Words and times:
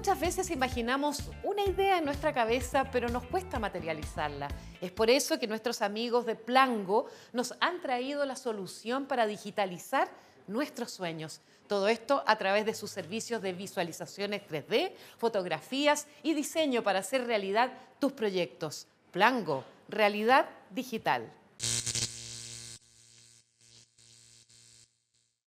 Muchas 0.00 0.20
veces 0.20 0.50
imaginamos 0.50 1.30
una 1.42 1.62
idea 1.64 1.98
en 1.98 2.04
nuestra 2.04 2.32
cabeza, 2.32 2.90
pero 2.90 3.08
nos 3.08 3.26
cuesta 3.26 3.58
materializarla. 3.58 4.48
Es 4.80 4.92
por 4.92 5.10
eso 5.10 5.38
que 5.38 5.46
nuestros 5.46 5.82
amigos 5.82 6.24
de 6.26 6.36
Plango 6.36 7.06
nos 7.32 7.54
han 7.60 7.82
traído 7.82 8.24
la 8.24 8.36
solución 8.36 9.06
para 9.06 9.26
digitalizar 9.26 10.08
nuestros 10.46 10.90
sueños. 10.90 11.40
Todo 11.66 11.88
esto 11.88 12.22
a 12.26 12.36
través 12.36 12.64
de 12.66 12.74
sus 12.74 12.90
servicios 12.90 13.42
de 13.42 13.52
visualizaciones 13.52 14.42
3D, 14.48 14.92
fotografías 15.18 16.06
y 16.22 16.34
diseño 16.34 16.82
para 16.82 17.00
hacer 17.00 17.26
realidad 17.26 17.72
tus 17.98 18.12
proyectos. 18.12 18.86
Plango, 19.10 19.64
realidad 19.88 20.46
digital. 20.70 21.30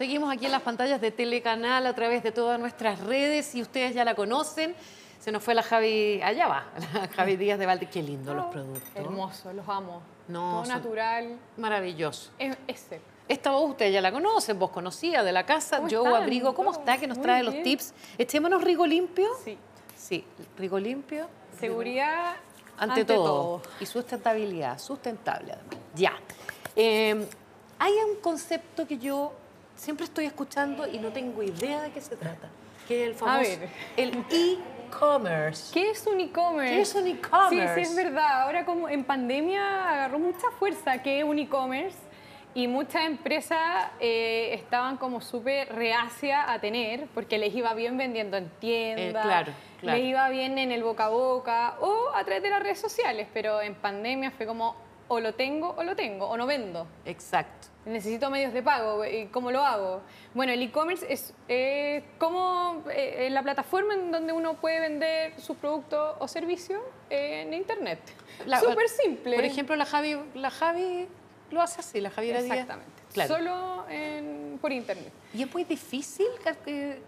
Seguimos 0.00 0.32
aquí 0.34 0.46
en 0.46 0.50
las 0.50 0.62
pantallas 0.62 1.00
de 1.00 1.12
Telecanal 1.12 1.86
a 1.86 1.94
través 1.94 2.25
de 2.25 2.32
todas 2.32 2.58
nuestras 2.58 2.98
redes 2.98 3.54
y 3.54 3.62
ustedes 3.62 3.94
ya 3.94 4.04
la 4.04 4.16
conocen. 4.16 4.75
Se 5.21 5.30
nos 5.30 5.40
fue 5.40 5.54
la 5.54 5.62
Javi, 5.62 6.21
allá 6.21 6.48
va, 6.48 6.64
la 6.93 7.07
Javi 7.14 7.36
Díaz 7.36 7.61
de 7.61 7.66
Valde. 7.66 7.89
Qué 7.89 8.02
lindo 8.02 8.35
los 8.35 8.46
productos. 8.46 8.82
Hermoso, 8.96 9.52
los 9.52 9.68
amo. 9.68 10.02
No, 10.26 10.62
Todo 10.64 10.75
natural. 10.75 11.38
Maravilloso. 11.58 12.32
Es, 12.40 12.57
es 12.66 12.80
seco. 12.80 13.04
Esta 13.29 13.52
voz 13.52 13.71
ustedes 13.71 13.93
ya 13.93 14.00
la 14.00 14.11
conocen, 14.11 14.58
vos 14.58 14.71
conocía 14.71 15.22
de 15.22 15.30
la 15.30 15.46
casa, 15.46 15.76
¿Cómo 15.76 15.88
yo 15.88 16.04
están? 16.04 16.22
abrigo. 16.22 16.57
¿Cómo 16.57 16.72
está? 16.72 16.99
Que 16.99 17.07
nos 17.07 17.18
muy 17.18 17.22
trae 17.26 17.44
los 17.44 17.63
tips. 17.63 17.94
Echémonos 18.18 18.64
rigo 18.64 18.88
limpio. 18.88 19.29
Sí. 19.44 19.57
Sí, 19.96 20.24
rigo 20.58 20.76
limpio. 20.80 21.29
Seguridad 21.61 22.35
ante, 22.79 23.04
todo. 23.04 23.63
Y 23.79 23.86
sustentabilidad, 23.86 24.76
sustentable 24.76 25.52
además. 25.52 25.76
Ya. 25.94 26.14
Eh, 26.74 27.29
hay 27.79 27.93
un 28.11 28.21
concepto 28.21 28.88
que 28.88 28.99
yo 28.99 29.32
siempre 29.77 30.05
estoy 30.05 30.27
escuchando 30.27 30.87
y 30.87 30.99
no 30.99 31.11
tengo 31.13 31.43
idea 31.43 31.83
de 31.83 31.91
qué 31.91 32.01
se 32.01 32.17
trata, 32.17 32.48
que 32.89 33.03
es 33.05 33.08
el 33.11 33.14
famoso 33.14 33.50
el 33.97 34.25
e-commerce. 34.31 35.72
¿Qué 35.72 35.91
es 35.91 36.06
un 36.06 36.20
e-commerce? 36.20 36.75
¿Qué 36.75 36.81
es 36.81 36.94
un 36.94 37.06
e-commerce? 37.06 37.75
Sí, 37.75 37.84
sí, 37.86 37.91
es 37.92 37.97
verdad. 37.97 38.42
Ahora 38.42 38.64
como 38.64 38.89
en 38.89 39.05
pandemia 39.05 39.91
agarró 39.92 40.19
mucha 40.19 40.50
fuerza 40.58 41.03
que 41.03 41.19
es 41.19 41.25
un 41.25 41.39
e-commerce 41.39 41.98
y 42.55 42.69
muchas 42.69 43.06
empresas 43.06 43.58
eh, 43.98 44.50
estaban 44.55 44.97
como 44.97 45.20
súper 45.20 45.75
reacias 45.75 46.44
a 46.48 46.61
tener 46.61 47.06
porque 47.12 47.36
les 47.38 47.53
iba 47.55 47.75
bien 47.75 47.97
vendiendo 47.98 48.36
en 48.36 48.48
tiendas, 48.61 49.25
Eh, 49.25 49.27
claro, 49.28 49.53
claro. 49.81 49.98
les 49.98 50.06
iba 50.06 50.28
bien 50.28 50.56
en 50.59 50.70
el 50.70 50.84
boca 50.84 51.06
a 51.06 51.09
boca 51.09 51.75
o 51.81 52.11
a 52.14 52.22
través 52.25 52.42
de 52.44 52.50
las 52.50 52.62
redes 52.62 52.78
sociales, 52.78 53.27
pero 53.34 53.61
en 53.61 53.75
pandemia 53.75 54.31
fue 54.31 54.47
como 54.47 54.77
o 55.08 55.20
lo 55.20 55.34
tengo 55.34 55.74
o 55.77 55.83
lo 55.83 55.94
tengo 55.94 56.27
o 56.27 56.36
no 56.36 56.47
vendo. 56.47 56.86
Exacto. 57.05 57.69
Necesito 57.86 58.30
medios 58.30 58.52
de 58.55 58.62
pago. 58.62 59.05
¿y 59.05 59.27
¿Cómo 59.27 59.50
lo 59.50 59.62
hago? 59.62 60.00
Bueno, 60.33 60.52
el 60.52 60.62
e-commerce 60.62 61.05
es 61.12 61.34
eh, 61.48 62.02
como 62.19 62.83
eh, 62.91 63.28
la 63.30 63.42
plataforma 63.42 63.94
en 63.94 64.10
donde 64.10 64.32
uno 64.32 64.55
puede 64.55 64.80
vender 64.80 65.38
sus 65.41 65.56
productos 65.56 66.16
o 66.19 66.27
servicios 66.28 66.80
en 67.10 67.52
Internet. 67.52 68.00
Súper 68.60 68.88
simple. 68.88 69.34
Por 69.36 69.44
ejemplo, 69.44 69.77
la 69.77 69.84
Javi, 69.84 70.16
la 70.34 70.50
Javi 70.50 71.06
lo 71.50 71.60
hace 71.60 71.80
así, 71.80 72.00
la 72.00 72.10
Javiera 72.10 72.41
Díaz. 72.41 72.52
Exactamente. 72.58 73.02
Claro. 73.12 73.34
Solo 73.36 73.84
en- 73.88 74.58
por 74.60 74.72
Internet. 74.72 75.12
Y 75.34 75.42
es 75.42 75.52
muy 75.52 75.64
difícil 75.64 76.27
eh, 76.66 77.00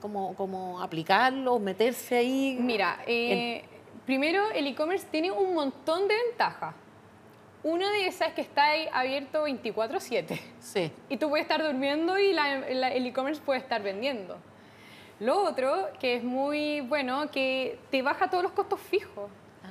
como, 0.00 0.34
como 0.34 0.82
aplicarlo, 0.82 1.58
meterse 1.58 2.16
ahí. 2.18 2.58
Mira, 2.60 2.98
eh, 3.06 3.64
primero 4.04 4.50
el 4.50 4.66
e-commerce 4.66 5.06
tiene 5.10 5.30
un 5.30 5.54
montón 5.54 6.06
de 6.06 6.14
ventajas. 6.28 6.74
Una 7.66 7.90
de 7.90 8.06
esas 8.06 8.28
es 8.28 8.34
que 8.34 8.42
está 8.42 8.66
ahí 8.66 8.88
abierto 8.92 9.42
24/7. 9.42 10.40
Sí. 10.60 10.92
Y 11.08 11.16
tú 11.16 11.28
puedes 11.28 11.44
estar 11.44 11.60
durmiendo 11.60 12.16
y 12.16 12.32
la- 12.32 12.58
la- 12.70 12.92
el 12.92 13.04
e-commerce 13.06 13.42
puede 13.44 13.58
estar 13.58 13.82
vendiendo. 13.82 14.36
Lo 15.18 15.42
otro, 15.42 15.88
que 15.98 16.14
es 16.14 16.22
muy 16.22 16.80
bueno, 16.82 17.28
que 17.32 17.78
te 17.90 18.02
baja 18.02 18.30
todos 18.30 18.44
los 18.44 18.52
costos 18.52 18.78
fijos. 18.78 19.28
Ah, 19.64 19.68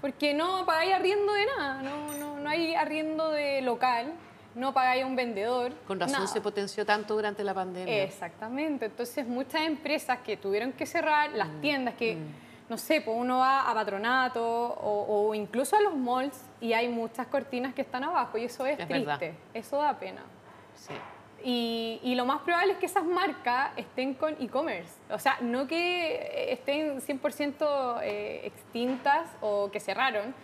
Porque 0.00 0.32
no 0.32 0.64
pagáis 0.64 0.94
arriendo 0.94 1.30
de 1.34 1.44
nada, 1.58 1.82
no, 1.82 2.12
no, 2.16 2.38
no 2.40 2.48
hay 2.48 2.74
arriendo 2.74 3.30
de 3.30 3.60
local, 3.60 4.14
no 4.54 4.72
pagáis 4.72 5.02
a 5.04 5.06
un 5.06 5.14
vendedor. 5.16 5.72
Con 5.86 6.00
razón 6.00 6.14
nada. 6.20 6.26
se 6.28 6.40
potenció 6.40 6.86
tanto 6.86 7.14
durante 7.14 7.44
la 7.44 7.52
pandemia. 7.52 8.02
Exactamente. 8.04 8.86
Entonces, 8.86 9.26
muchas 9.26 9.60
empresas 9.60 10.20
que 10.20 10.38
tuvieron 10.38 10.72
que 10.72 10.86
cerrar, 10.86 11.32
las 11.32 11.48
Mm, 11.48 11.60
tiendas 11.60 11.94
que, 11.96 12.16
no 12.68 12.78
sé, 12.78 13.00
pues 13.00 13.16
uno 13.18 13.38
va 13.38 13.70
a 13.70 13.74
patronato 13.74 14.42
o, 14.44 15.28
o 15.28 15.34
incluso 15.34 15.76
a 15.76 15.80
los 15.80 15.94
malls 15.94 16.40
y 16.60 16.72
hay 16.72 16.88
muchas 16.88 17.26
cortinas 17.28 17.74
que 17.74 17.82
están 17.82 18.02
abajo 18.04 18.38
y 18.38 18.44
eso 18.44 18.66
es, 18.66 18.78
Es 18.78 18.88
triste, 18.88 19.06
verdad. 19.06 19.32
eso 19.54 19.76
da 19.78 19.98
pena. 19.98 20.22
Sí. 20.74 20.94
Y, 21.44 22.00
y 22.02 22.14
lo 22.16 22.24
más 22.24 22.40
probable 22.40 22.72
es 22.72 22.78
que 22.78 22.86
esas 22.86 23.04
marcas 23.04 23.70
estén 23.76 24.14
con 24.14 24.34
e-commerce. 24.42 24.92
O 25.10 25.18
sea, 25.18 25.38
no 25.40 25.66
que 25.68 26.52
estén 26.52 27.00
100% 27.00 28.00
eh, 28.02 28.40
extintas 28.44 29.28
o 29.40 29.70
que 29.70 29.78
cerraron. 29.78 30.34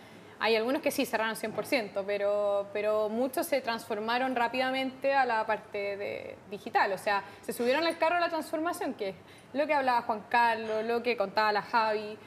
Hay 0.43 0.57
algunos 0.57 0.81
que 0.81 0.91
sí 0.91 1.05
cerraron 1.05 1.37
100%, 1.37 2.03
pero, 2.05 2.67
pero 2.73 3.07
muchos 3.07 3.47
se 3.47 3.61
transformaron 3.61 4.35
rápidamente 4.35 5.13
a 5.13 5.23
la 5.23 5.45
parte 5.45 5.95
de 5.95 6.35
digital. 6.51 6.91
O 6.91 6.97
sea, 6.97 7.23
se 7.39 7.53
subieron 7.53 7.85
al 7.85 7.97
carro 7.97 8.15
de 8.15 8.21
la 8.21 8.27
transformación, 8.27 8.93
que 8.93 9.09
es 9.09 9.15
lo 9.53 9.65
que 9.65 9.73
hablaba 9.73 10.01
Juan 10.01 10.25
Carlos, 10.27 10.83
lo 10.83 11.01
que 11.01 11.15
contaba 11.15 11.53
la 11.53 11.61
Javi, 11.61 12.17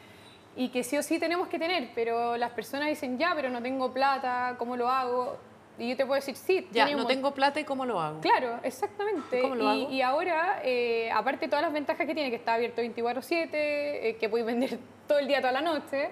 y 0.56 0.70
que 0.70 0.82
sí 0.82 0.96
o 0.96 1.02
sí 1.02 1.18
tenemos 1.18 1.48
que 1.48 1.58
tener, 1.58 1.90
pero 1.94 2.38
las 2.38 2.52
personas 2.52 2.88
dicen, 2.88 3.18
ya, 3.18 3.34
pero 3.36 3.50
no 3.50 3.60
tengo 3.60 3.92
plata, 3.92 4.54
¿cómo 4.56 4.78
lo 4.78 4.88
hago? 4.88 5.36
Y 5.78 5.90
yo 5.90 5.96
te 5.98 6.06
puedo 6.06 6.18
decir, 6.18 6.36
sí, 6.36 6.66
Ya, 6.70 6.88
no 6.88 7.06
tengo 7.06 7.34
plata 7.34 7.60
y 7.60 7.64
cómo 7.64 7.84
lo 7.84 8.00
hago. 8.00 8.22
Claro, 8.22 8.60
exactamente. 8.62 9.42
¿Cómo 9.42 9.56
lo 9.56 9.74
y, 9.74 9.82
hago? 9.82 9.92
y 9.92 10.00
ahora, 10.00 10.60
eh, 10.64 11.10
aparte 11.10 11.44
de 11.44 11.50
todas 11.50 11.62
las 11.62 11.72
ventajas 11.74 12.06
que 12.06 12.14
tiene, 12.14 12.30
que 12.30 12.36
está 12.36 12.54
abierto 12.54 12.80
24/7, 12.80 13.50
eh, 13.52 14.16
que 14.18 14.30
podéis 14.30 14.46
vender 14.46 14.78
todo 15.06 15.18
el 15.18 15.28
día, 15.28 15.42
toda 15.42 15.52
la 15.52 15.60
noche, 15.60 16.08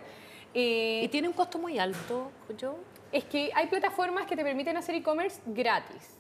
eh, 0.55 1.03
¿Y 1.05 1.09
tiene 1.09 1.29
un 1.29 1.35
costo 1.35 1.59
muy 1.59 1.79
alto, 1.79 2.31
yo? 2.57 2.77
es 3.15 3.25
que 3.25 3.51
hay 3.55 3.69
plataformas 3.69 4.27
que 4.27 4.35
te 4.35 4.43
permiten 4.43 4.77
hacer 4.77 4.97
e-commerce 4.97 5.41
gratis. 5.47 6.17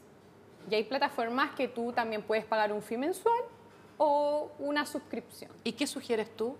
Y 0.70 0.76
hay 0.76 0.84
plataformas 0.84 1.50
que 1.56 1.66
tú 1.66 1.92
también 1.92 2.22
puedes 2.22 2.44
pagar 2.44 2.72
un 2.72 2.80
fee 2.82 2.96
mensual 2.96 3.40
o 3.98 4.52
una 4.60 4.86
suscripción. 4.86 5.50
¿Y 5.64 5.72
qué 5.72 5.88
sugieres 5.88 6.34
tú? 6.36 6.56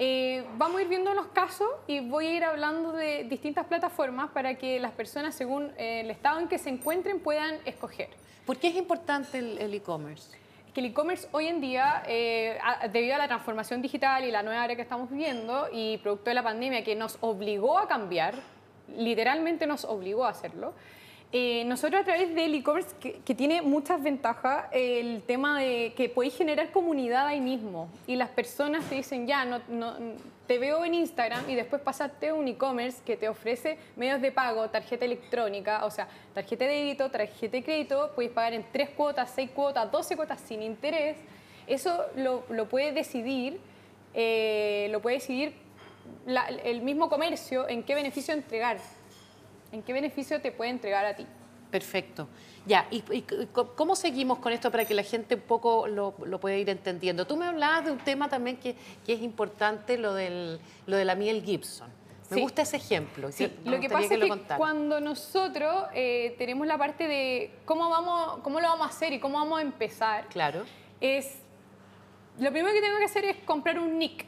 Eh, 0.00 0.44
vamos 0.58 0.78
a 0.78 0.82
ir 0.82 0.88
viendo 0.88 1.14
los 1.14 1.28
casos 1.28 1.68
y 1.86 2.00
voy 2.00 2.26
a 2.26 2.32
ir 2.34 2.44
hablando 2.44 2.92
de 2.92 3.24
distintas 3.24 3.64
plataformas 3.66 4.30
para 4.30 4.56
que 4.56 4.80
las 4.80 4.92
personas, 4.92 5.36
según 5.36 5.72
eh, 5.78 6.00
el 6.00 6.10
estado 6.10 6.40
en 6.40 6.48
que 6.48 6.58
se 6.58 6.68
encuentren, 6.68 7.20
puedan 7.20 7.58
escoger. 7.64 8.10
¿Por 8.44 8.58
qué 8.58 8.68
es 8.68 8.74
importante 8.74 9.38
el 9.38 9.58
el 9.58 9.72
e-commerce? 9.72 10.36
Que 10.76 10.80
el 10.80 10.88
e-commerce 10.88 11.26
hoy 11.32 11.46
en 11.46 11.62
día, 11.62 12.02
eh, 12.06 12.58
debido 12.92 13.14
a 13.14 13.18
la 13.18 13.26
transformación 13.28 13.80
digital 13.80 14.26
y 14.26 14.30
la 14.30 14.42
nueva 14.42 14.62
era 14.62 14.76
que 14.76 14.82
estamos 14.82 15.08
viviendo 15.10 15.68
y 15.72 15.96
producto 15.96 16.28
de 16.28 16.34
la 16.34 16.42
pandemia 16.42 16.84
que 16.84 16.94
nos 16.94 17.16
obligó 17.22 17.78
a 17.78 17.88
cambiar, 17.88 18.34
literalmente 18.94 19.66
nos 19.66 19.86
obligó 19.86 20.26
a 20.26 20.28
hacerlo, 20.28 20.74
eh, 21.32 21.64
nosotros 21.64 22.02
a 22.02 22.04
través 22.04 22.34
del 22.34 22.54
e-commerce, 22.56 22.94
que, 23.00 23.34
tiene 23.34 23.62
muchas 23.62 24.02
ventajas, 24.02 24.66
el 24.70 25.22
tema 25.22 25.60
de 25.60 25.94
que 25.96 26.10
podéis 26.10 26.36
generar 26.36 26.70
comunidad 26.72 27.26
ahí 27.26 27.40
mismo 27.40 27.88
y 28.06 28.16
las 28.16 28.28
personas 28.28 28.84
te 28.84 28.96
dicen, 28.96 29.26
ya, 29.26 29.46
no- 29.46 29.62
te 30.46 30.58
veo 30.58 30.84
en 30.84 30.94
Instagram 30.94 31.48
y 31.50 31.54
después 31.54 31.82
pasaste 31.82 32.32
un 32.32 32.46
e-commerce 32.48 33.02
que 33.04 33.16
te 33.16 33.28
ofrece 33.28 33.78
medios 33.96 34.20
de 34.20 34.32
pago, 34.32 34.68
tarjeta 34.70 35.04
electrónica, 35.04 35.84
o 35.84 35.90
sea, 35.90 36.08
tarjeta 36.34 36.64
de 36.64 36.72
débito, 36.72 37.10
tarjeta 37.10 37.56
de 37.56 37.62
crédito, 37.64 38.12
podéis 38.14 38.32
pagar 38.32 38.54
en 38.54 38.64
tres 38.72 38.90
cuotas, 38.90 39.30
seis 39.34 39.50
cuotas, 39.50 39.90
12 39.90 40.16
cuotas 40.16 40.40
sin 40.40 40.62
interés. 40.62 41.16
Eso 41.66 42.04
lo, 42.16 42.44
lo 42.48 42.68
puede 42.68 42.92
decidir, 42.92 43.60
eh, 44.14 44.88
lo 44.90 45.00
puede 45.00 45.16
decidir 45.16 45.54
el 46.64 46.82
mismo 46.82 47.08
comercio 47.08 47.68
en 47.68 47.82
qué 47.82 47.94
beneficio 47.94 48.32
entregar, 48.32 48.78
en 49.72 49.82
qué 49.82 49.92
beneficio 49.92 50.40
te 50.40 50.52
puede 50.52 50.70
entregar 50.70 51.04
a 51.04 51.16
ti. 51.16 51.26
Perfecto. 51.76 52.26
Ya, 52.64 52.88
¿y, 52.90 53.02
cómo 53.52 53.94
seguimos 53.94 54.38
con 54.38 54.50
esto 54.52 54.70
para 54.70 54.86
que 54.86 54.94
la 54.94 55.02
gente 55.02 55.34
un 55.34 55.42
poco 55.42 55.86
lo, 55.86 56.14
lo 56.24 56.40
pueda 56.40 56.56
ir 56.56 56.70
entendiendo? 56.70 57.26
Tú 57.26 57.36
me 57.36 57.44
hablabas 57.44 57.84
de 57.84 57.92
un 57.92 57.98
tema 57.98 58.30
también 58.30 58.56
que, 58.56 58.74
que 59.04 59.12
es 59.12 59.20
importante, 59.20 59.98
lo, 59.98 60.14
del, 60.14 60.58
lo 60.86 60.96
de 60.96 61.04
la 61.04 61.14
miel 61.14 61.42
Gibson. 61.44 61.88
Me 62.30 62.36
Sí. 62.36 62.40
gusta 62.40 62.62
ese 62.62 62.78
ejemplo. 62.78 63.30
Sí, 63.30 63.52
lo 63.64 63.78
que 63.78 63.90
pasa 63.90 64.14
es 64.14 64.20
que 64.20 64.56
cuando 64.56 65.00
nosotros 65.00 65.84
eh, 65.94 66.34
tenemos 66.38 66.66
la 66.66 66.78
parte 66.78 67.06
de 67.06 67.50
cómo, 67.66 67.90
vamos, 67.90 68.38
cómo 68.42 68.58
lo 68.58 68.66
vamos 68.68 68.86
a 68.86 68.88
hacer 68.90 69.12
y 69.12 69.20
cómo 69.20 69.38
vamos 69.38 69.58
a 69.58 69.62
empezar, 69.62 70.26
Claro. 70.28 70.64
es 71.00 71.36
lo 72.38 72.50
primero 72.50 72.74
que 72.74 72.80
tengo 72.80 72.98
que 72.98 73.04
hacer 73.04 73.26
es 73.26 73.36
comprar 73.44 73.78
un 73.78 73.98
nick. 73.98 74.24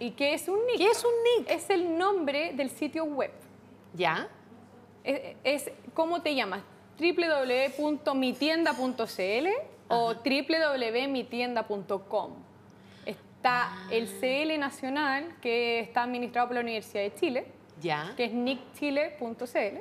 ¿Y 0.00 0.10
qué 0.10 0.34
es 0.34 0.48
un 0.48 0.58
nick? 0.66 0.78
¿Qué 0.78 0.88
es 0.88 1.04
un 1.04 1.12
nick? 1.38 1.50
Es 1.50 1.70
el 1.70 1.96
nombre 1.96 2.52
del 2.54 2.70
sitio 2.70 3.04
web. 3.04 3.30
¿Ya? 3.94 4.28
Es, 5.06 5.36
es 5.44 5.70
cómo 5.94 6.20
te 6.20 6.34
llamas, 6.34 6.60
www.mitienda.cl 6.98 9.48
o 9.88 10.14
www.mitienda.com. 10.14 12.30
Está 13.04 13.72
el 13.90 14.08
CL 14.08 14.58
Nacional, 14.58 15.36
que 15.40 15.80
está 15.80 16.02
administrado 16.02 16.48
por 16.48 16.56
la 16.56 16.62
Universidad 16.62 17.02
de 17.02 17.14
Chile, 17.14 17.46
¿Ya? 17.80 18.12
que 18.16 18.24
es 18.24 18.32
nickchile.cl. 18.32 19.78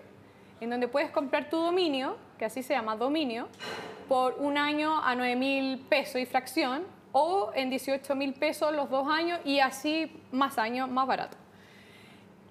en 0.62 0.70
donde 0.70 0.88
puedes 0.88 1.10
comprar 1.10 1.50
tu 1.50 1.58
dominio, 1.58 2.18
que 2.38 2.46
así 2.46 2.62
se 2.62 2.74
llama 2.74 2.96
dominio, 2.96 3.48
por 4.08 4.36
un 4.36 4.58
año 4.58 5.02
a 5.04 5.16
9 5.16 5.36
mil 5.36 5.80
pesos 5.80 6.22
y 6.22 6.28
fracción, 6.28 6.84
o 7.12 7.52
en 7.56 7.70
18 7.70 8.16
mil 8.16 8.34
pesos 8.34 8.74
los 8.76 8.90
dos 8.90 9.08
años 9.08 9.40
y 9.46 9.60
así 9.60 10.12
más 10.32 10.58
años 10.58 10.90
más 10.90 11.06
barato. 11.08 11.38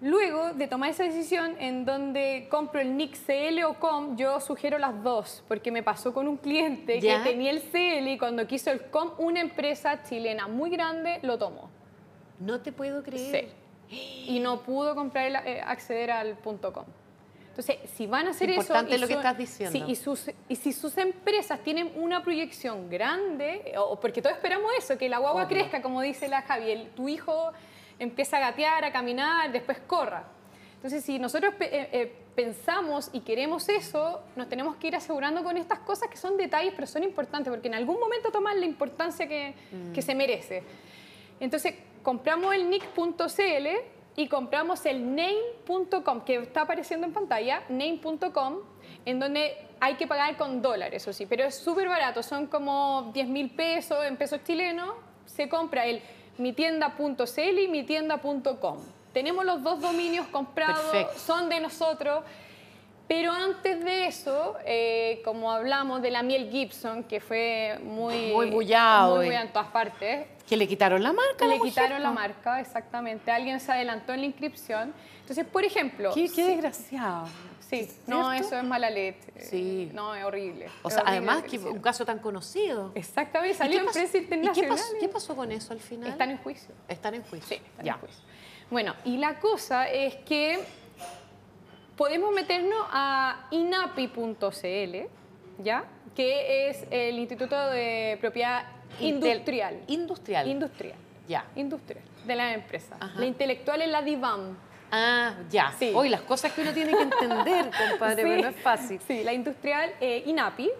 Luego 0.04 0.52
de 0.52 0.68
tomar 0.68 0.90
esa 0.90 1.04
decisión 1.04 1.56
en 1.58 1.86
donde 1.86 2.46
compro 2.50 2.78
el 2.78 2.94
nick 2.94 3.16
CL 3.16 3.64
o 3.64 3.80
COM, 3.80 4.18
yo 4.18 4.38
sugiero 4.38 4.76
las 4.76 5.02
dos, 5.02 5.42
porque 5.48 5.70
me 5.70 5.82
pasó 5.82 6.12
con 6.12 6.28
un 6.28 6.36
cliente 6.36 7.00
que 7.00 7.18
tenía 7.24 7.50
el 7.50 7.62
CL 7.62 8.06
y 8.08 8.18
cuando 8.18 8.46
quiso 8.46 8.70
el 8.70 8.82
COM, 8.90 9.12
una 9.16 9.40
empresa 9.40 10.02
chilena 10.02 10.46
muy 10.46 10.68
grande 10.68 11.20
lo 11.22 11.38
tomó. 11.38 11.70
No 12.38 12.60
te 12.60 12.70
puedo 12.70 13.02
creer. 13.02 13.48
Sí. 13.88 14.24
Y 14.26 14.40
no 14.40 14.60
pudo 14.60 14.94
comprar 14.94 15.42
eh, 15.46 15.62
acceder 15.62 16.10
al 16.10 16.36
.com. 16.36 16.84
Entonces, 17.48 17.78
si 17.94 18.06
van 18.06 18.26
a 18.26 18.32
hacer 18.32 18.50
eso... 18.50 18.60
Importante 18.60 18.98
lo 18.98 19.06
que 19.06 19.14
estás 19.14 19.38
diciendo. 19.38 19.86
y, 19.88 19.96
sus, 19.96 20.30
y 20.50 20.56
si 20.56 20.74
sus 20.74 20.98
empresas 20.98 21.60
tienen 21.60 21.90
una 21.96 22.22
proyección 22.22 22.90
grande, 22.90 23.72
o, 23.78 23.98
porque 23.98 24.20
todos 24.20 24.36
esperamos 24.36 24.70
eso, 24.76 24.98
que 24.98 25.08
la 25.08 25.16
guagua 25.16 25.48
crezca, 25.48 25.80
como 25.80 26.02
dice 26.02 26.28
la 26.28 26.42
Javi, 26.42 26.90
tu 26.94 27.08
hijo 27.08 27.52
empieza 27.99 28.37
a 28.38 28.41
gatear, 28.41 28.85
a 28.85 28.93
caminar, 28.93 29.52
después 29.52 29.79
corra. 29.87 30.25
Entonces, 30.76 31.05
si 31.05 31.19
nosotros 31.19 31.55
eh, 31.61 31.88
eh, 31.93 32.12
pensamos 32.35 33.08
y 33.12 33.20
queremos 33.20 33.69
eso, 33.69 34.23
nos 34.37 34.49
tenemos 34.49 34.76
que 34.76 34.88
ir 34.88 34.96
asegurando 34.96 35.43
con 35.43 35.56
estas 35.56 35.79
cosas 35.81 36.08
que 36.08 36.17
son 36.17 36.37
detalles, 36.37 36.73
pero 36.75 36.87
son 36.87 37.02
importantes, 37.02 37.50
porque 37.50 37.69
en 37.69 37.75
algún 37.75 37.99
momento 37.99 38.31
toman 38.31 38.61
la 38.61 38.67
importancia 38.67 39.26
que, 39.26 39.55
que 39.94 40.02
se 40.02 40.14
merece. 40.14 40.62
Entonces, 41.41 41.75
compramos 42.02 42.55
el 42.55 42.69
nick.cl 42.69 43.67
y 44.17 44.29
compramos 44.29 44.85
el 44.87 45.14
name.com, 45.14 46.20
que 46.20 46.37
está 46.37 46.62
apareciendo 46.62 47.06
en 47.06 47.12
pantalla, 47.12 47.62
name.com, 47.69 48.58
en 49.05 49.19
donde 49.19 49.56
hay 49.81 49.94
que 49.94 50.06
pagar 50.06 50.37
con 50.37 50.62
dólares, 50.62 51.02
eso 51.02 51.12
sí, 51.12 51.26
pero 51.26 51.44
es 51.44 51.56
súper 51.56 51.88
barato, 51.88 52.23
son 52.23 52.46
como 52.46 53.11
10 53.12 53.29
mil 53.29 53.50
pesos 53.50 54.05
en 54.05 54.17
pesos 54.17 54.41
chilenos, 54.44 54.94
se 55.26 55.49
compra 55.49 55.87
el 55.87 56.00
mitienda.cl 56.38 57.58
y 57.58 57.69
mitienda.com. 57.69 58.78
Tenemos 59.12 59.44
los 59.44 59.62
dos 59.62 59.81
dominios 59.81 60.26
comprados, 60.26 60.94
son 61.16 61.48
de 61.48 61.60
nosotros. 61.60 62.25
Pero 63.06 63.32
antes 63.32 63.84
de 63.84 64.06
eso, 64.06 64.56
eh, 64.64 65.20
como 65.25 65.52
hablamos 65.52 66.00
de 66.00 66.10
la 66.10 66.22
miel 66.22 66.48
Gibson, 66.50 67.04
que 67.04 67.20
fue 67.20 67.78
muy... 67.82 68.32
Muy 68.32 68.50
bullado. 68.50 69.16
Muy 69.16 69.28
en 69.28 69.52
todas 69.52 69.69
partes. 69.69 70.26
Que 70.49 70.56
le 70.56 70.69
quitaron 70.69 71.02
la 71.02 71.12
marca. 71.12 71.46
Le 71.46 71.58
quitaron 71.61 72.02
la 72.02 72.11
marca, 72.11 72.61
exactamente. 72.61 73.31
Alguien 73.31 73.61
se 73.61 73.73
adelantó 73.73 74.12
en 74.12 74.20
la 74.20 74.26
inscripción. 74.26 74.93
Entonces, 75.20 75.46
por 75.46 75.64
ejemplo... 75.64 76.12
Qué, 76.12 76.29
desgraciado. 76.29 77.26
Sí, 77.61 77.88
no, 78.06 78.31
eso 78.31 78.58
es 78.58 78.64
mala 78.64 78.91
leche. 78.91 79.32
Sí. 79.38 79.91
No, 79.94 80.14
es 80.14 80.23
horrible. 80.23 80.69
O 80.82 80.91
sea, 80.91 81.02
además 81.06 81.44
que 81.44 81.58
un 81.58 81.81
caso 81.81 82.05
tan 82.05 82.19
conocido. 82.19 82.93
Exactamente, 82.94 83.56
salió 83.56 83.81
en 83.81 83.87
prensa 83.87 84.19
internacional. 84.19 84.85
¿Qué 85.00 85.08
pasó, 85.08 85.35
con 85.35 85.50
eso 85.50 85.73
al 85.73 85.81
final? 85.81 86.11
Están 86.11 86.31
en 86.31 86.38
juicio. 86.38 86.75
Están 86.88 87.14
en 87.14 87.23
juicio. 87.23 87.49
Sí, 87.49 87.55
están 87.55 87.87
en 87.87 88.00
juicio. 88.00 88.23
Bueno, 88.70 88.94
y 89.05 89.17
la 89.17 89.41
cosa 89.41 89.88
es 89.88 90.14
que 90.17 90.61
podemos 91.96 92.35
meternos 92.35 92.87
a 92.91 93.46
inapi.cl, 93.50 94.96
¿ya? 95.62 95.85
Que 96.14 96.69
es 96.69 96.85
el 96.91 97.19
Instituto 97.19 97.70
de 97.70 98.19
Propiedad 98.20 98.67
Industrial. 99.00 99.81
Industrial. 99.87 100.49
Industrial. 100.49 100.96
Ya. 101.26 101.44
Industrial, 101.56 102.05
de 102.26 102.35
la 102.37 102.52
empresa. 102.52 102.96
La 103.17 103.25
intelectual 103.25 103.82
es 103.82 103.88
la 103.88 104.02
DIVAM. 104.02 104.56
Ah, 104.93 105.35
ya. 105.50 105.73
Sí. 105.79 105.93
Hoy 105.94 106.08
las 106.08 106.20
cosas 106.23 106.52
que 106.52 106.61
uno 106.61 106.73
tiene 106.73 106.93
que 106.93 107.02
entender, 107.02 107.70
compadre, 107.91 108.23
pero 108.23 108.43
no 108.43 108.49
es 108.49 108.56
fácil. 108.56 109.00
Sí, 109.06 109.25
la 109.25 109.32
industrial 109.32 109.93
eh, 110.00 110.23
INAPI, 110.26 110.70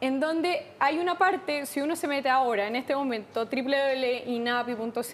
en 0.00 0.20
donde 0.20 0.72
hay 0.78 0.98
una 0.98 1.18
parte, 1.18 1.66
si 1.66 1.80
uno 1.80 1.96
se 1.96 2.06
mete 2.06 2.28
ahora, 2.28 2.66
en 2.66 2.76
este 2.76 2.94
momento, 2.94 3.44
www.inapi.cl, 3.46 5.12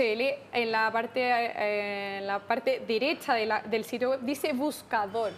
en 0.53 0.73
la 0.73 0.91
parte, 0.93 1.21
eh, 1.21 2.19
en 2.19 2.27
la 2.27 2.41
parte 2.41 2.83
derecha 2.87 3.35
del 3.35 3.85
sitio 3.85 4.11
web 4.11 4.21
dice 4.23 4.53
buscador. 4.53 5.33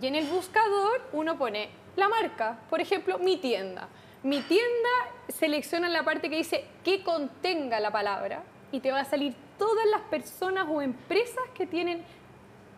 Y 0.00 0.06
en 0.06 0.14
el 0.14 0.26
buscador 0.26 1.02
uno 1.12 1.36
pone 1.36 1.68
la 1.96 2.08
marca, 2.08 2.60
por 2.70 2.80
ejemplo, 2.80 3.18
mi 3.18 3.36
tienda. 3.38 3.88
Mi 4.22 4.40
tienda 4.40 4.88
selecciona 5.28 5.88
la 5.88 6.04
parte 6.04 6.28
que 6.28 6.36
dice 6.36 6.64
que 6.84 7.02
contenga 7.02 7.80
la 7.80 7.90
palabra 7.90 8.42
y 8.72 8.80
te 8.80 8.92
va 8.92 9.00
a 9.00 9.04
salir 9.04 9.34
todas 9.58 9.86
las 9.86 10.02
personas 10.02 10.66
o 10.68 10.82
empresas 10.82 11.44
que 11.54 11.66
tienen 11.66 12.04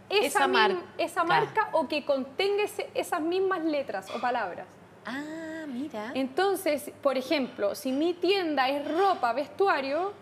esa, 0.08 0.46
marca. 0.46 1.68
o 1.72 1.88
que 1.88 2.04
contenga 2.04 2.64
esas 2.94 3.20
mismas 3.20 3.64
letras 3.64 4.10
o 4.14 4.20
palabras. 4.20 4.66
Ah, 5.06 5.64
mira. 5.66 6.12
Entonces, 6.14 6.92
por 7.02 7.16
ejemplo, 7.16 7.74
si 7.74 7.92
mi 7.92 8.14
tienda 8.14 8.68
es 8.68 8.86
ropa, 8.90 9.32
vestuario, 9.32 10.12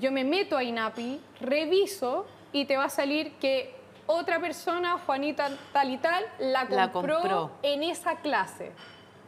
yo 0.00 0.12
me 0.12 0.24
meto 0.24 0.56
a 0.56 0.64
INAPI, 0.64 1.20
reviso 1.40 2.26
y 2.52 2.64
te 2.64 2.76
va 2.76 2.84
a 2.84 2.90
salir 2.90 3.32
que 3.34 3.74
otra 4.06 4.40
persona, 4.40 4.98
Juanita 4.98 5.50
tal 5.72 5.90
y 5.90 5.98
tal, 5.98 6.24
la 6.38 6.90
compró, 6.90 7.52
en 7.62 7.82
esa 7.82 8.16
clase, 8.16 8.72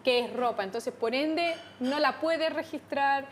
que 0.05 0.21
es 0.21 0.33
ropa. 0.33 0.62
Entonces, 0.62 0.93
por 0.93 1.15
ende, 1.15 1.56
no 1.81 1.99
la 1.99 2.21
puede 2.21 2.51
registrar, 2.51 3.27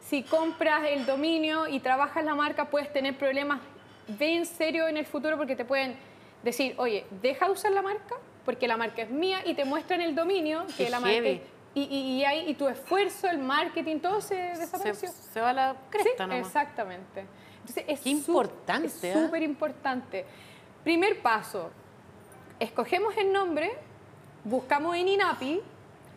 si 0.00 0.22
compras 0.22 0.82
el 0.88 1.04
dominio 1.06 1.68
y 1.68 1.80
trabajas 1.80 2.24
la 2.24 2.34
marca, 2.34 2.70
puedes 2.70 2.92
tener 2.92 3.16
problemas 3.18 3.60
de 4.06 4.36
en 4.36 4.46
serio 4.46 4.88
en 4.88 4.96
el 4.96 5.06
futuro 5.06 5.36
porque 5.36 5.56
te 5.56 5.64
pueden 5.64 5.96
decir, 6.42 6.74
oye, 6.78 7.06
deja 7.22 7.46
de 7.46 7.52
usar 7.52 7.72
la 7.72 7.82
marca 7.82 8.16
porque 8.44 8.66
la 8.66 8.76
marca 8.76 9.02
es 9.02 9.10
mía 9.10 9.40
y 9.44 9.54
te 9.54 9.64
muestran 9.64 10.00
el 10.00 10.14
dominio 10.14 10.64
que 10.76 10.90
la 10.90 11.00
marca 11.00 11.28
y, 11.74 11.80
y, 11.80 12.24
y, 12.24 12.54
tu 12.54 12.68
esfuerzo, 12.68 13.28
el 13.28 13.38
marketing, 13.38 14.00
todo 14.00 14.20
se 14.20 14.34
desapareció. 14.34 15.08
Se, 15.10 15.40
va 15.40 15.50
a 15.50 15.52
la 15.54 15.76
cresta 15.88 16.26
sí, 16.28 16.34
Exactamente. 16.34 17.24
Entonces 17.60 17.84
es 17.88 18.00
Qué 18.00 18.10
importante. 18.10 18.86
Es 18.88 19.04
¿eh? 19.04 19.14
súper 19.14 19.42
importante. 19.42 20.26
Primer 20.84 21.22
paso, 21.22 21.70
escogemos 22.58 23.16
el 23.16 23.32
nombre, 23.32 23.72
buscamos 24.44 24.96
en 24.96 25.08
INAPI 25.08 25.62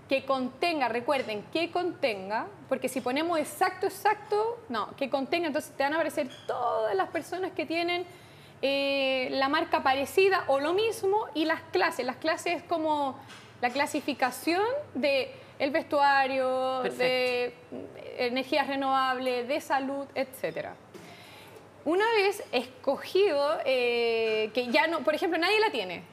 que 0.08 0.24
contenga, 0.24 0.88
recuerden, 0.88 1.44
que 1.52 1.72
contenga, 1.72 2.48
porque 2.70 2.88
si 2.90 3.02
ponemos 3.02 3.40
exacto, 3.40 3.88
exacto, 3.88 4.60
no, 4.70 4.96
que 4.96 5.10
contenga, 5.10 5.48
entonces 5.48 5.76
te 5.76 5.84
van 5.84 5.94
a 5.94 5.96
aparecer 5.96 6.30
todas 6.46 6.96
las 6.96 7.10
personas 7.10 7.52
que 7.54 7.66
tienen 7.66 8.06
eh, 8.62 9.30
la 9.32 9.50
marca 9.50 9.82
parecida 9.82 10.44
o 10.48 10.60
lo 10.60 10.74
mismo 10.74 11.28
y 11.34 11.46
las 11.46 11.62
clases. 11.72 12.06
Las 12.06 12.18
clases 12.18 12.58
es 12.58 12.64
como 12.64 13.20
la 13.62 13.72
clasificación 13.72 14.64
de 14.94 15.34
el 15.58 15.72
vestuario, 15.72 16.84
de 16.84 17.54
energías 18.18 18.68
renovables, 18.68 19.48
de 19.48 19.62
salud, 19.62 20.06
etc. 20.14 20.70
Una 21.86 22.06
vez 22.14 22.44
escogido, 22.52 23.58
eh, 23.66 24.52
que 24.54 24.68
ya 24.68 24.88
no, 24.88 25.00
por 25.00 25.16
ejemplo, 25.16 25.40
nadie 25.40 25.60
la 25.60 25.72
tiene, 25.72 26.04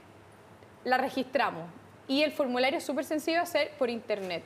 la 0.85 0.97
registramos 0.97 1.82
y 2.09 2.23
el 2.23 2.33
formulario 2.33 2.79
es 2.79 2.85
súper 2.85 3.05
sencillo 3.05 3.39
de 3.39 3.43
hacer 3.43 3.71
por 3.79 3.91
internet. 3.91 4.43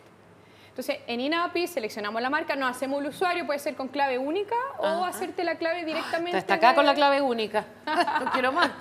Entonces, 0.68 0.98
en 1.06 1.20
INAPI 1.20 1.68
seleccionamos 1.68 2.20
la 2.20 2.28
marca, 2.28 2.54
no 2.54 2.66
hacemos 2.66 3.00
el 3.00 3.08
usuario, 3.08 3.46
puede 3.46 3.58
ser 3.58 3.76
con 3.76 3.88
clave 3.88 4.18
única 4.18 4.54
o 4.78 5.04
hacerte 5.04 5.42
la 5.42 5.54
clave 5.56 5.86
directamente. 5.86 6.36
Está 6.36 6.54
acá 6.54 6.74
con 6.74 6.84
la 6.84 6.94
clave 6.94 7.22
única. 7.22 7.64
no 8.20 8.30
quiero 8.32 8.52
más. 8.52 8.72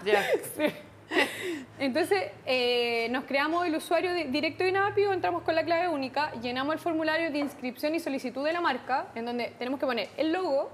Entonces, 1.80 2.32
eh, 2.46 3.08
nos 3.12 3.24
creamos 3.24 3.66
el 3.66 3.76
usuario 3.76 4.14
directo 4.14 4.64
de 4.64 4.72
INAPI 4.72 5.06
o 5.06 5.14
entramos 5.14 5.44
con 5.44 5.56
la 5.56 5.64
clave 5.64 5.88
única, 5.88 6.34
llenamos 6.42 6.74
el 6.76 6.80
formulario 6.82 7.32
de 7.32 7.38
inscripción 7.40 7.96
y 7.96 8.02
solicitud 8.02 8.44
de 8.44 8.52
la 8.52 8.60
marca, 8.60 9.08
en 9.16 9.26
donde 9.26 9.54
tenemos 9.58 9.80
que 9.80 9.86
poner 9.86 10.10
el 10.18 10.34
logo 10.34 10.70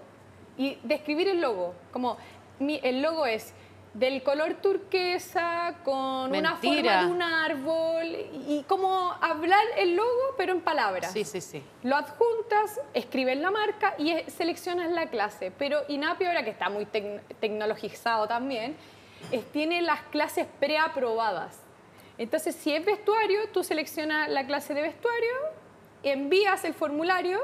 y 0.58 0.80
describir 0.82 1.28
el 1.28 1.40
logo. 1.40 1.76
Como 1.92 2.18
el 2.60 3.02
logo 3.02 3.28
es 3.28 3.54
del 3.94 4.24
color 4.24 4.56
turquesa 4.56 5.76
con 5.84 6.34
una 6.34 6.56
forma 6.56 7.02
de 7.02 7.06
un 7.08 7.22
árbol 7.22 8.06
y 8.48 8.64
como 8.68 9.12
hablar 9.20 9.64
el 9.78 9.96
logo 9.96 10.36
pero 10.38 10.54
en 10.54 10.62
palabras. 10.62 11.12
Sí, 11.12 11.26
sí, 11.26 11.42
sí. 11.42 11.62
Lo 11.84 11.98
adjuntas, 11.98 12.80
escribes 12.94 13.38
la 13.38 13.52
marca 13.52 13.96
y 13.98 14.14
seleccionas 14.28 14.92
la 14.92 15.08
clase. 15.08 15.52
Pero 15.58 15.82
INAPI 15.90 16.26
ahora 16.26 16.44
que 16.44 16.52
está 16.52 16.70
muy 16.70 16.86
tecnologizado 16.86 18.28
también, 18.28 18.78
tiene 19.52 19.82
las 19.82 20.02
clases 20.04 20.48
preaprobadas. 20.60 21.60
Entonces, 22.18 22.56
si 22.56 22.74
es 22.74 22.86
vestuario, 22.86 23.50
tú 23.52 23.64
seleccionas 23.64 24.30
la 24.30 24.46
clase 24.46 24.74
de 24.74 24.82
vestuario, 24.82 25.32
envías 26.04 26.64
el 26.66 26.74
formulario 26.74 27.40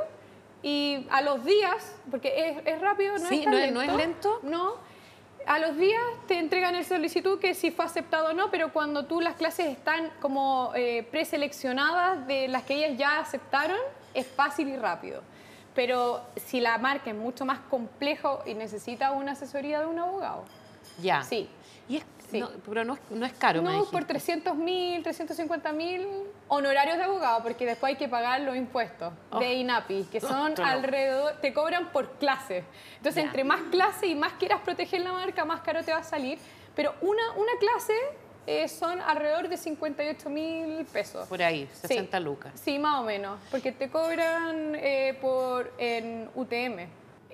y 0.63 1.05
a 1.09 1.21
los 1.21 1.43
días, 1.43 1.95
porque 2.09 2.61
es, 2.65 2.81
rápido, 2.81 3.17
no, 3.17 3.29
es, 3.29 3.45
no, 3.45 3.51
lento, 3.51 3.73
no 3.73 3.81
es 3.81 3.93
lento, 3.95 4.39
no, 4.43 4.75
a 5.47 5.59
los 5.59 5.77
días 5.77 6.01
te 6.27 6.37
entregan 6.37 6.75
el 6.75 6.85
solicitud 6.85 7.39
que 7.39 7.53
si 7.53 7.71
fue 7.71 7.85
aceptado 7.85 8.29
o 8.29 8.33
no, 8.33 8.51
pero 8.51 8.73
cuando 8.73 9.05
tú 9.05 9.21
las 9.21 9.35
clases 9.35 9.67
están 9.67 10.11
como 10.19 10.73
eh, 10.75 11.07
preseleccionadas 11.09 12.27
de 12.27 12.49
las 12.49 12.63
que 12.63 12.75
ellas 12.75 12.97
ya 12.97 13.19
aceptaron, 13.19 13.77
es 14.13 14.27
fácil 14.27 14.67
y 14.67 14.75
rápido. 14.75 15.21
Pero 15.73 16.21
si 16.35 16.59
la 16.59 16.77
marca 16.77 17.11
es 17.11 17.15
mucho 17.15 17.45
más 17.45 17.59
complejo 17.69 18.41
y 18.45 18.55
necesita 18.55 19.11
una 19.11 19.33
asesoría 19.33 19.79
de 19.79 19.85
un 19.85 19.99
abogado. 19.99 20.43
Ya. 21.01 21.23
Sí. 21.23 21.49
Y 21.87 22.01
Sí. 22.29 22.39
No, 22.41 22.49
pero 22.65 22.83
no, 22.83 22.95
es- 22.95 22.99
no 23.09 23.25
es 23.25 23.33
caro, 23.33 23.61
No, 23.61 23.85
por 23.85 24.03
300 24.05 24.55
mil, 24.55 25.01
350 25.01 25.71
mil 25.71 26.05
honorarios 26.49 26.97
de 26.97 27.03
abogado, 27.05 27.41
porque 27.41 27.65
después 27.65 27.91
hay 27.91 27.95
que 27.97 28.09
pagar 28.09 28.41
los 28.41 28.55
impuestos 28.55 29.13
Oh. 29.31 29.39
de 29.39 29.53
INAPI, 29.53 30.03
que 30.11 30.19
son 30.19 30.53
Claro. 30.53 30.71
alrededor, 30.77 31.33
te 31.41 31.53
cobran 31.53 31.89
por 31.91 32.11
clase. 32.17 32.65
Entonces, 32.97 33.23
entre 33.23 33.43
más 33.43 33.61
clase 33.71 34.07
y 34.07 34.15
más 34.15 34.33
quieras 34.33 34.59
proteger 34.63 35.01
la 35.01 35.13
marca, 35.13 35.45
más 35.45 35.61
caro 35.61 35.83
te 35.83 35.91
va 35.93 35.99
a 35.99 36.03
salir. 36.03 36.37
Pero 36.75 36.93
una, 37.01 37.31
una 37.37 37.51
clase 37.59 37.93
eh, 38.45 38.67
son 38.69 39.01
alrededor 39.01 39.49
de 39.49 39.57
58 39.57 40.29
mil 40.29 40.85
pesos. 40.85 41.27
Por 41.27 41.41
ahí, 41.43 41.67
Sí. 41.73 41.87
60 41.87 42.17
lucas. 42.21 42.53
Sí, 42.55 42.79
más 42.79 43.01
o 43.01 43.03
menos, 43.03 43.39
porque 43.51 43.71
te 43.73 43.89
cobran 43.89 44.73
eh, 44.75 45.17
por 45.19 45.73
en 45.77 46.29
UTM. 46.33 46.87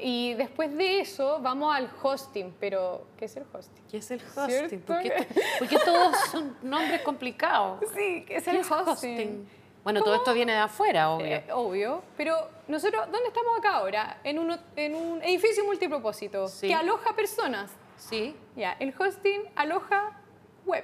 Y 0.05 0.33
después 0.33 0.75
de 0.75 0.99
eso 0.99 1.39
vamos 1.41 1.73
al 1.73 1.89
hosting, 2.01 2.53
pero 2.59 3.07
¿qué 3.17 3.25
es 3.25 3.37
el 3.37 3.45
hosting? 3.53 3.83
¿Qué 3.89 3.97
es 3.97 4.11
el 4.11 4.21
hosting? 4.35 4.81
¿Por 4.81 5.01
qué, 5.01 5.09
to- 5.11 5.25
por 5.59 5.67
qué 5.69 5.77
todos 5.79 6.15
son 6.29 6.57
nombres 6.61 7.01
complicados? 7.01 7.79
Sí, 7.95 8.25
¿qué 8.27 8.35
es 8.37 8.43
¿Qué 8.43 8.49
el 8.51 8.57
es 8.57 8.69
hosting? 8.71 9.47
Bueno, 9.83 10.01
todo 10.01 10.15
esto 10.15 10.33
viene 10.33 10.51
de 10.53 10.59
afuera, 10.59 11.09
obvio. 11.11 11.25
Eh, 11.25 11.45
obvio, 11.53 12.03
pero 12.17 12.35
nosotros, 12.67 13.03
¿dónde 13.11 13.27
estamos 13.29 13.57
acá 13.57 13.75
ahora? 13.75 14.19
En 14.25 14.39
un, 14.39 14.57
en 14.75 14.95
un 14.95 15.21
edificio 15.23 15.63
multipropósito 15.65 16.47
Sí. 16.47 16.67
que 16.67 16.73
aloja 16.73 17.15
personas. 17.15 17.71
sí, 17.97 18.35
Ya, 18.57 18.73
el 18.79 18.93
hosting 18.97 19.41
aloja 19.55 20.19
web. 20.65 20.83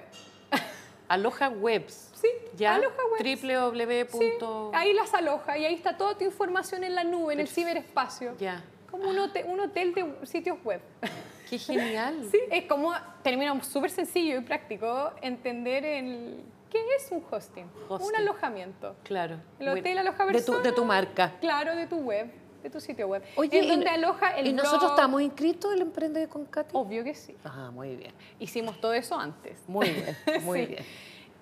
aloja 1.09 1.49
webs. 1.49 2.11
Sí, 2.15 2.27
¿Ya? 2.55 2.75
aloja 2.75 3.01
web. 3.11 3.21
www. 3.21 4.17
Sí, 4.17 4.33
ahí 4.73 4.93
las 4.93 5.13
aloja 5.13 5.57
y 5.57 5.65
ahí 5.65 5.73
está 5.75 5.95
toda 5.97 6.17
tu 6.17 6.23
información 6.25 6.83
en 6.83 6.95
la 6.95 7.03
nube, 7.03 7.33
en 7.33 7.39
el 7.41 7.47
ciberespacio. 7.47 8.35
Ya. 8.37 8.63
Como 8.91 9.09
un 9.09 9.19
hotel, 9.19 9.45
un 9.47 9.59
hotel 9.59 9.93
de 9.93 10.25
sitios 10.25 10.57
web. 10.63 10.81
Qué 11.49 11.57
genial. 11.57 12.27
Sí, 12.31 12.39
es 12.51 12.65
como, 12.65 12.93
termina 13.23 13.59
súper 13.63 13.89
sencillo 13.89 14.37
y 14.39 14.41
práctico 14.41 15.11
entender 15.21 15.83
el, 15.83 16.43
qué 16.69 16.79
es 16.95 17.11
un 17.11 17.23
hosting. 17.29 17.65
Un 17.89 18.15
alojamiento. 18.15 18.95
Claro. 19.03 19.39
El 19.59 19.69
hotel 19.69 19.81
Bueno, 19.83 20.01
aloja 20.01 20.25
de 20.25 20.31
tu, 20.31 20.35
personas. 20.35 20.63
de 20.63 20.71
tu 20.73 20.85
marca. 20.85 21.33
Claro, 21.41 21.75
de 21.75 21.87
tu 21.87 21.97
web, 21.97 22.31
de 22.61 22.69
tu 22.69 22.79
sitio 22.79 23.07
web. 23.07 23.23
Oye, 23.35 23.57
en 23.57 23.63
y 23.63 23.67
donde 23.67 23.89
aloja 23.89 24.37
el 24.37 24.45
¿Y 24.47 24.53
nosotros 24.53 24.91
estamos 24.91 25.21
inscritos 25.23 25.71
en 25.71 25.77
el 25.77 25.81
Emprende 25.87 26.27
con 26.27 26.45
Katy? 26.45 26.69
Obvio 26.73 27.03
que 27.03 27.15
sí. 27.15 27.35
Ah, 27.43 27.71
muy 27.73 27.95
bien. 27.95 28.13
Hicimos 28.37 28.79
todo 28.79 28.93
eso 28.93 29.17
antes. 29.17 29.59
Muy 29.67 29.89
bien, 29.89 30.17
muy 30.43 30.59
Sí. 30.59 30.65
bien. 30.67 30.85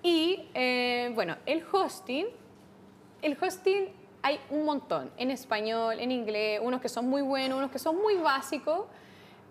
Y 0.02 0.48
eh, 0.54 1.10
bueno, 1.14 1.36
el 1.44 1.62
hosting, 1.70 2.28
el 3.20 3.36
hosting 3.38 3.88
hay 4.22 4.40
un 4.50 4.64
montón, 4.64 5.10
en 5.16 5.30
español, 5.30 6.00
en 6.00 6.10
inglés, 6.10 6.60
unos 6.62 6.80
que 6.80 6.88
son 6.88 7.08
muy 7.08 7.22
buenos, 7.22 7.58
unos 7.58 7.70
que 7.70 7.78
son 7.78 7.96
muy 7.96 8.16
básicos, 8.16 8.86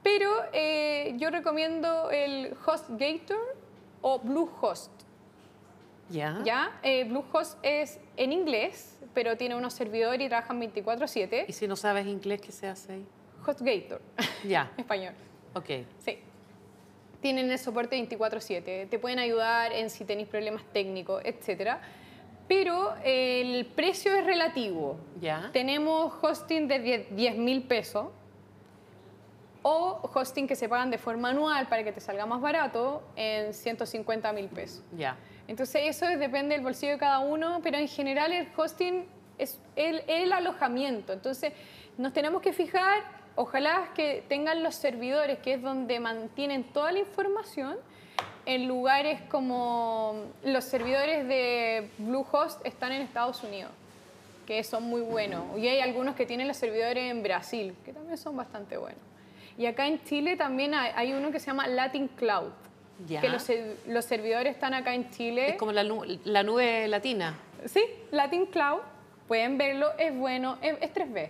pero 0.03 0.29
eh, 0.53 1.13
yo 1.17 1.29
recomiendo 1.29 2.09
el 2.11 2.55
HostGator 2.65 3.55
o 4.01 4.19
Bluehost. 4.19 4.91
¿Ya? 6.09 6.39
¿ya? 6.45 6.79
Eh, 6.83 7.03
Bluehost 7.03 7.57
es 7.63 7.99
en 8.15 8.31
inglés, 8.31 8.97
pero 9.13 9.35
tiene 9.35 9.55
unos 9.55 9.73
servidores 9.73 10.25
y 10.25 10.29
trabajan 10.29 10.59
24/7. 10.61 11.45
¿Y 11.47 11.53
si 11.53 11.67
no 11.67 11.75
sabes 11.75 12.05
inglés, 12.07 12.41
qué 12.41 12.51
se 12.51 12.67
hace 12.67 12.93
ahí? 12.93 13.05
HostGator, 13.45 14.01
Ya, 14.47 14.71
español. 14.77 15.13
ok. 15.53 15.69
Sí. 15.99 16.19
Tienen 17.21 17.49
el 17.49 17.57
soporte 17.59 17.97
24/7, 17.97 18.87
te 18.89 18.99
pueden 18.99 19.19
ayudar 19.19 19.73
en 19.73 19.89
si 19.89 20.05
tenéis 20.05 20.27
problemas 20.29 20.63
técnicos, 20.71 21.21
etc. 21.25 21.77
Pero 22.47 22.93
el 23.03 23.65
precio 23.65 24.15
es 24.15 24.25
relativo. 24.25 24.97
¿Ya? 25.19 25.49
Tenemos 25.53 26.13
hosting 26.21 26.67
de 26.67 27.07
10 27.11 27.37
mil 27.37 27.63
pesos 27.63 28.07
o 29.63 29.99
hosting 30.13 30.47
que 30.47 30.55
se 30.55 30.69
pagan 30.69 30.89
de 30.91 30.97
forma 30.97 31.29
anual 31.29 31.67
para 31.67 31.83
que 31.83 31.91
te 31.91 31.99
salga 31.99 32.25
más 32.25 32.39
barato 32.39 33.03
en 33.15 33.53
150 33.53 34.31
mil 34.33 34.47
pesos. 34.47 34.81
Ya. 34.95 35.17
Entonces 35.47 35.81
eso 35.85 36.05
es- 36.07 36.19
depende 36.19 36.55
del 36.55 36.63
bolsillo 36.63 36.93
de 36.93 36.97
cada 36.99 37.19
uno, 37.19 37.59
pero 37.61 37.77
en 37.77 37.87
general 37.87 38.31
el 38.31 38.47
hosting 38.55 39.05
es 39.37 39.59
el, 39.75 40.03
el 40.07 40.31
alojamiento. 40.31 41.11
Entonces 41.13 41.51
nos 41.97 42.13
tenemos 42.13 42.41
que 42.41 42.53
fijar, 42.53 43.03
ojalá 43.35 43.89
que 43.93 44.23
tengan 44.29 44.63
los 44.63 44.75
servidores, 44.75 45.39
que 45.39 45.55
es 45.55 45.61
donde 45.61 45.99
mantienen 45.99 46.63
toda 46.71 46.91
la 46.93 46.99
información, 46.99 47.77
en 48.45 48.67
lugares 48.67 49.19
como 49.29 50.15
los 50.43 50.63
servidores 50.63 51.27
de 51.27 51.89
Bluehost 51.97 52.65
están 52.65 52.91
en 52.93 53.01
Estados 53.01 53.43
Unidos, 53.43 53.71
que 54.45 54.63
son 54.63 54.83
muy 54.83 55.01
buenos. 55.01 55.43
Y 55.57 55.67
hay 55.67 55.79
algunos 55.81 56.15
que 56.15 56.25
tienen 56.25 56.47
los 56.47 56.57
servidores 56.57 57.11
en 57.11 57.23
Brasil, 57.23 57.75
que 57.85 57.91
también 57.93 58.17
son 58.17 58.35
bastante 58.37 58.77
buenos. 58.77 59.01
Y 59.57 59.65
acá 59.65 59.87
en 59.87 60.01
Chile 60.03 60.37
también 60.37 60.73
hay, 60.73 60.91
hay 60.95 61.13
uno 61.13 61.31
que 61.31 61.39
se 61.39 61.47
llama 61.47 61.67
Latin 61.67 62.07
Cloud, 62.09 62.51
Ya. 63.07 63.21
que 63.21 63.29
los, 63.29 63.45
los 63.87 64.05
servidores 64.05 64.53
están 64.53 64.73
acá 64.73 64.93
en 64.93 65.09
Chile. 65.11 65.49
Es 65.49 65.55
como 65.57 65.71
la, 65.71 65.83
la 66.23 66.43
nube 66.43 66.87
latina. 66.87 67.37
Sí, 67.65 67.83
Latin 68.11 68.45
Cloud, 68.45 68.79
pueden 69.27 69.57
verlo, 69.57 69.91
es 69.97 70.15
bueno, 70.15 70.57
es, 70.61 70.77
es 70.79 70.93
3B. 70.93 71.29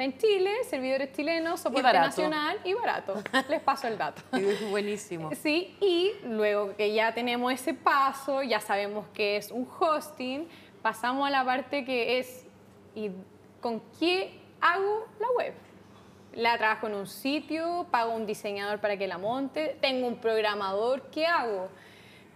Está 0.00 0.14
en 0.14 0.18
Chile, 0.18 0.50
servidores 0.64 1.12
chilenos, 1.12 1.60
soporte 1.60 1.92
nacional 1.92 2.58
y 2.64 2.72
barato. 2.72 3.22
Les 3.50 3.60
paso 3.60 3.86
el 3.86 3.98
dato. 3.98 4.22
Es 4.32 4.70
buenísimo. 4.70 5.28
Sí, 5.42 5.76
y 5.78 6.12
luego 6.24 6.74
que 6.74 6.94
ya 6.94 7.12
tenemos 7.12 7.52
ese 7.52 7.74
paso, 7.74 8.42
ya 8.42 8.60
sabemos 8.60 9.04
que 9.12 9.36
es 9.36 9.50
un 9.50 9.68
hosting, 9.78 10.48
pasamos 10.80 11.28
a 11.28 11.30
la 11.30 11.44
parte 11.44 11.84
que 11.84 12.18
es 12.18 12.46
¿y 12.94 13.10
con 13.60 13.82
qué 13.98 14.40
hago 14.62 15.06
la 15.18 15.30
web? 15.36 15.52
La 16.32 16.56
trabajo 16.56 16.86
en 16.86 16.94
un 16.94 17.06
sitio, 17.06 17.86
pago 17.90 18.14
un 18.14 18.24
diseñador 18.24 18.80
para 18.80 18.96
que 18.96 19.06
la 19.06 19.18
monte, 19.18 19.76
tengo 19.82 20.08
un 20.08 20.16
programador, 20.16 21.10
¿qué 21.10 21.26
hago? 21.26 21.68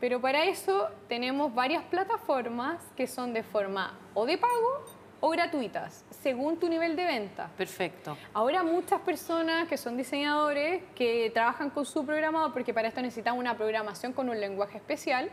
Pero 0.01 0.21
para 0.21 0.45
eso 0.45 0.91
tenemos 1.09 1.55
varias 1.55 1.83
plataformas 1.85 2.85
que 2.95 3.07
son 3.07 3.33
de 3.33 3.43
forma 3.43 3.99
o 4.13 4.27
de 4.27 4.37
pago 4.37 4.85
o 5.27 5.31
gratuitas, 5.31 6.05
según 6.23 6.59
tu 6.59 6.69
nivel 6.69 6.97
de 6.97 7.07
venta. 7.07 7.49
Perfecto. 7.57 8.15
Ahora 8.35 8.63
muchas 8.63 9.01
personas 9.01 9.67
que 9.67 9.79
son 9.79 9.97
diseñadores 9.97 10.83
que 10.95 11.31
trabajan 11.33 11.71
con 11.71 11.87
su 11.87 12.05
programador, 12.05 12.53
porque 12.53 12.75
para 12.75 12.89
esto 12.89 13.01
necesitan 13.01 13.39
una 13.39 13.57
programación 13.57 14.13
con 14.13 14.29
un 14.29 14.39
lenguaje 14.39 14.77
especial, 14.77 15.31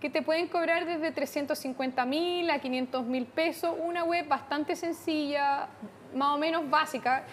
que 0.00 0.08
te 0.08 0.22
pueden 0.22 0.46
cobrar 0.46 0.86
desde 0.86 1.10
350 1.10 2.04
mil 2.04 2.48
a 2.48 2.60
500 2.60 3.04
mil 3.06 3.26
pesos, 3.26 3.74
una 3.76 4.04
web 4.04 4.28
bastante 4.28 4.76
sencilla, 4.76 5.66
más 6.14 6.36
o 6.36 6.38
menos 6.38 6.70
básica. 6.70 7.24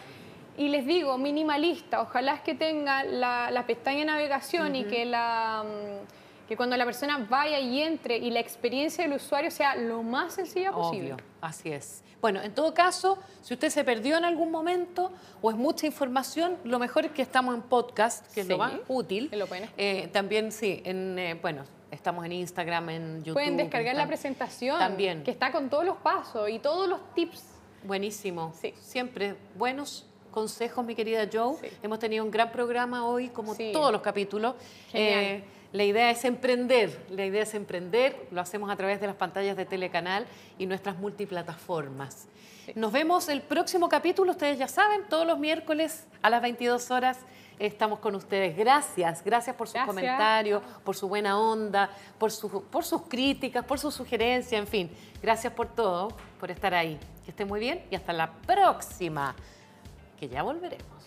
Y 0.57 0.69
les 0.69 0.87
digo, 0.87 1.19
minimalista, 1.19 2.01
ojalá 2.01 2.33
es 2.33 2.41
que 2.41 2.55
tenga 2.55 3.03
la, 3.03 3.51
la 3.51 3.67
pestaña 3.67 3.99
de 3.99 4.05
navegación 4.05 4.75
y 4.75 4.85
que, 4.85 5.05
la, 5.05 5.63
mm, 5.63 6.47
que 6.47 6.57
cuando 6.57 6.75
la 6.77 6.85
persona 6.85 7.27
vaya 7.29 7.59
y 7.59 7.79
entre 7.79 8.17
y 8.17 8.31
la 8.31 8.39
experiencia 8.39 9.03
del 9.03 9.13
usuario 9.13 9.51
sea 9.51 9.75
lo 9.75 10.01
más 10.01 10.33
sencilla 10.33 10.71
posible. 10.71 11.17
Así 11.41 11.71
es. 11.71 12.03
Bueno, 12.21 12.39
en 12.41 12.53
todo 12.53 12.73
caso, 12.73 13.17
si 13.41 13.55
usted 13.55 13.69
se 13.69 13.83
perdió 13.83 14.15
en 14.17 14.25
algún 14.25 14.51
momento 14.51 15.11
o 15.41 15.49
es 15.49 15.57
mucha 15.57 15.87
información, 15.87 16.55
lo 16.63 16.77
mejor 16.77 17.05
es 17.05 17.11
que 17.11 17.23
estamos 17.23 17.55
en 17.55 17.63
podcast, 17.63 18.31
que 18.33 18.41
es 18.41 18.47
lo 18.47 18.59
más 18.59 18.73
útil. 18.87 19.29
lo. 19.33 19.47
Eh, 19.77 20.07
también 20.13 20.51
sí, 20.51 20.81
en, 20.85 21.17
eh, 21.17 21.33
bueno, 21.41 21.63
estamos 21.89 22.23
en 22.25 22.33
Instagram, 22.33 22.89
en 22.91 23.17
YouTube. 23.19 23.33
Pueden 23.33 23.57
descargar 23.57 23.95
la 23.95 24.05
presentación, 24.07 24.77
También. 24.77 25.23
que 25.23 25.31
está 25.31 25.51
con 25.51 25.69
todos 25.69 25.83
los 25.83 25.97
pasos 25.97 26.47
y 26.49 26.59
todos 26.59 26.87
los 26.87 26.99
tips. 27.15 27.43
Buenísimo. 27.83 28.53
Sí. 28.61 28.73
Siempre 28.79 29.35
buenos 29.57 30.05
consejos, 30.29 30.85
mi 30.85 30.93
querida 30.93 31.27
Joe. 31.31 31.55
Sí. 31.59 31.67
Hemos 31.81 31.97
tenido 31.97 32.23
un 32.23 32.29
gran 32.31 32.51
programa 32.51 33.05
hoy, 33.05 33.29
como 33.29 33.55
Sí. 33.55 33.71
todos 33.73 33.91
los 33.91 34.01
capítulos. 34.01 34.53
Genial. 34.91 35.19
Eh, 35.23 35.43
la 35.73 35.83
idea 35.83 36.09
es 36.11 36.25
emprender, 36.25 37.05
la 37.09 37.25
idea 37.25 37.43
es 37.43 37.53
emprender, 37.53 38.27
lo 38.31 38.41
hacemos 38.41 38.69
a 38.69 38.75
través 38.75 38.99
de 38.99 39.07
las 39.07 39.15
pantallas 39.15 39.55
de 39.55 39.65
Telecanal 39.65 40.25
y 40.57 40.65
nuestras 40.65 40.97
multiplataformas. 40.97 42.27
Nos 42.75 42.91
vemos 42.91 43.27
el 43.29 43.41
próximo 43.41 43.89
capítulo, 43.89 44.31
ustedes 44.31 44.59
ya 44.59 44.67
saben, 44.67 45.03
todos 45.09 45.25
los 45.25 45.39
miércoles 45.39 46.05
a 46.21 46.29
las 46.29 46.41
22 46.41 46.91
horas 46.91 47.19
estamos 47.57 47.99
con 47.99 48.15
ustedes. 48.15 48.55
Gracias, 48.57 49.23
gracias 49.23 49.55
por 49.55 49.67
sus 49.67 49.73
Gracias. 49.75 49.95
comentarios, 49.95 50.61
por 50.83 50.95
su 50.95 51.07
buena 51.07 51.39
onda, 51.39 51.89
por, 52.17 52.31
su- 52.31 52.63
por 52.65 52.83
sus 52.83 53.03
críticas, 53.03 53.63
por 53.65 53.79
sus 53.79 53.93
sugerencias, 53.93 54.59
en 54.59 54.67
fin. 54.67 54.91
Gracias 55.21 55.53
por 55.53 55.67
todo, 55.67 56.09
por 56.39 56.49
estar 56.51 56.73
ahí. 56.73 56.97
Que 57.25 57.31
estén 57.31 57.47
muy 57.47 57.59
bien 57.59 57.83
y 57.91 57.95
hasta 57.95 58.13
la 58.13 58.31
próxima, 58.31 59.35
que 60.19 60.27
ya 60.29 60.41
volveremos. 60.43 61.00